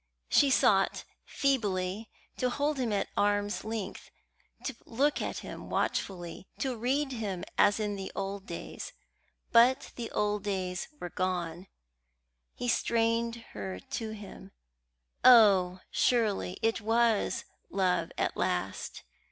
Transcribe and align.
She 0.29 0.49
sought 0.49 1.03
feebly 1.25 2.09
to 2.37 2.49
hold 2.49 2.79
him 2.79 2.91
at 2.91 3.09
arm's 3.15 3.63
length, 3.63 4.09
to 4.65 4.75
look 4.87 5.21
at 5.21 5.41
him 5.45 5.69
watchfully, 5.69 6.47
to 6.57 6.75
read 6.75 7.11
him 7.11 7.43
as 7.55 7.79
in 7.79 7.95
the 7.95 8.11
old 8.15 8.47
days; 8.47 8.93
but 9.51 9.91
the 9.97 10.09
old 10.09 10.43
days 10.43 10.87
were 10.99 11.11
gone. 11.11 11.67
He 12.55 12.67
strained 12.67 13.45
her 13.53 13.79
to 13.79 14.09
him. 14.09 14.53
Oh, 15.23 15.81
surely 15.91 16.57
it 16.63 16.81
was 16.81 17.45
love 17.69 18.11
at 18.17 18.35
last! 18.35 19.03